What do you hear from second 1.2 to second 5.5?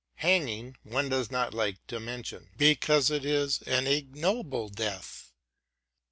not like to mention, because it is an ignoble death.